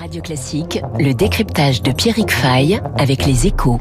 [0.00, 3.78] Radio Classique, le décryptage de Pierrick Fay avec les échos.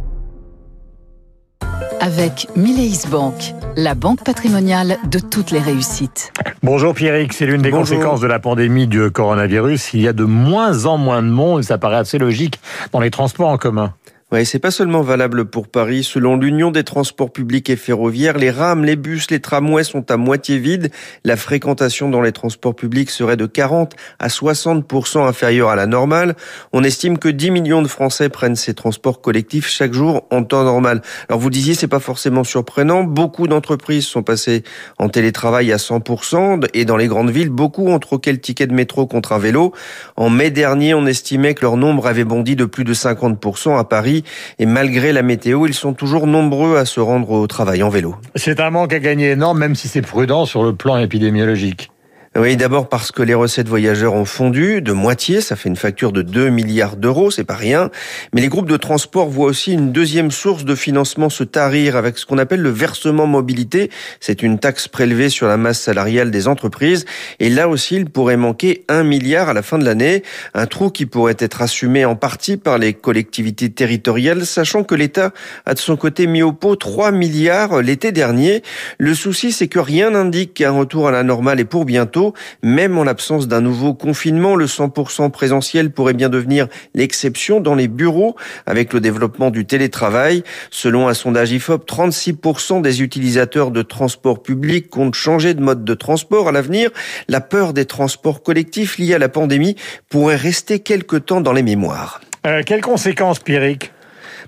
[2.02, 6.34] Avec Mileis Bank, la banque patrimoniale de toutes les réussites.
[6.62, 7.96] Bonjour Pierrick, c'est l'une des Bonjour.
[7.96, 9.94] conséquences de la pandémie du coronavirus.
[9.94, 12.60] Il y a de moins en moins de monde, et ça paraît assez logique,
[12.92, 13.94] dans les transports en commun.
[14.32, 16.04] Ouais, c'est pas seulement valable pour Paris.
[16.04, 20.18] Selon l'Union des transports publics et ferroviaires, les rames, les bus, les tramways sont à
[20.18, 20.92] moitié vides.
[21.24, 26.36] La fréquentation dans les transports publics serait de 40 à 60% inférieure à la normale.
[26.74, 30.64] On estime que 10 millions de Français prennent ces transports collectifs chaque jour en temps
[30.64, 31.02] normal.
[31.28, 33.04] Alors vous disiez, c'est pas forcément surprenant.
[33.04, 34.62] Beaucoup d'entreprises sont passées
[35.00, 38.76] en télétravail à 100% et dans les grandes villes, beaucoup ont troqué le ticket de
[38.76, 39.74] métro contre un vélo.
[40.18, 43.84] En mai dernier, on estimait que leur nombre avait bondi de plus de 50% à
[43.86, 44.19] Paris.
[44.60, 48.16] Et malgré la météo, ils sont toujours nombreux à se rendre au travail en vélo.
[48.36, 51.92] C'est un manque à gagner énorme, même si c'est prudent sur le plan épidémiologique.
[52.36, 56.12] Oui, d'abord parce que les recettes voyageurs ont fondu de moitié, ça fait une facture
[56.12, 57.90] de 2 milliards d'euros, c'est pas rien.
[58.34, 62.20] Mais les groupes de transport voient aussi une deuxième source de financement se tarir avec
[62.20, 63.90] ce qu'on appelle le versement mobilité.
[64.20, 67.06] C'est une taxe prélevée sur la masse salariale des entreprises.
[67.40, 70.22] Et là aussi, il pourrait manquer 1 milliard à la fin de l'année.
[70.54, 75.32] Un trou qui pourrait être assumé en partie par les collectivités territoriales, sachant que l'État
[75.66, 78.62] a de son côté mis au pot 3 milliards l'été dernier.
[79.00, 82.19] Le souci, c'est que rien n'indique qu'un retour à la normale est pour bientôt.
[82.64, 87.88] Même en l'absence d'un nouveau confinement, le 100% présentiel pourrait bien devenir l'exception dans les
[87.88, 90.44] bureaux avec le développement du télétravail.
[90.72, 95.94] Selon un sondage IFOP, 36% des utilisateurs de transports publics comptent changer de mode de
[95.94, 96.90] transport à l'avenir.
[97.28, 99.76] La peur des transports collectifs liés à la pandémie
[100.10, 102.22] pourrait rester quelque temps dans les mémoires.
[102.46, 103.92] Euh, quelles conséquences, Pierrick?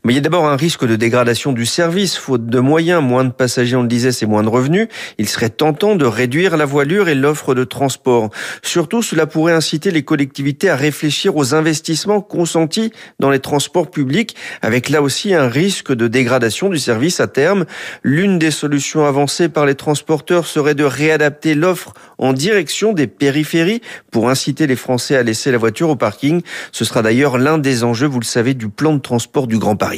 [0.03, 3.23] Mais il y a d'abord un risque de dégradation du service, faute de moyens, moins
[3.23, 4.87] de passagers, on le disait, c'est moins de revenus.
[5.19, 8.31] Il serait tentant de réduire la voilure et l'offre de transport.
[8.63, 14.35] Surtout, cela pourrait inciter les collectivités à réfléchir aux investissements consentis dans les transports publics,
[14.63, 17.65] avec là aussi un risque de dégradation du service à terme.
[18.01, 23.81] L'une des solutions avancées par les transporteurs serait de réadapter l'offre en direction des périphéries
[24.09, 26.41] pour inciter les Français à laisser la voiture au parking.
[26.71, 29.75] Ce sera d'ailleurs l'un des enjeux, vous le savez, du plan de transport du Grand
[29.75, 29.90] Paris.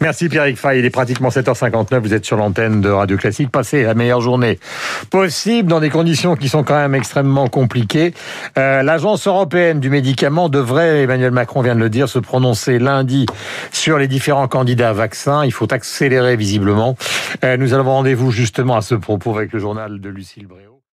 [0.00, 3.84] Merci Pierrick Fay, il est pratiquement 7h59, vous êtes sur l'antenne de Radio Classique, passez
[3.84, 4.58] la meilleure journée
[5.10, 8.14] possible dans des conditions qui sont quand même extrêmement compliquées.
[8.58, 13.26] Euh, L'Agence européenne du médicament devrait, Emmanuel Macron vient de le dire, se prononcer lundi
[13.72, 15.44] sur les différents candidats à vaccins.
[15.44, 16.96] Il faut accélérer visiblement.
[17.44, 20.81] Euh, nous allons rendez-vous justement à ce propos avec le journal de Lucille Bréau.